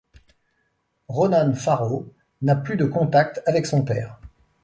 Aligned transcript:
Ronan 1.09 1.53
Farrow 1.53 2.11
n'a 2.41 2.55
plus 2.55 2.75
de 2.75 2.85
contact 2.85 3.39
avec 3.45 3.67
son 3.67 3.83
père. 3.83 4.19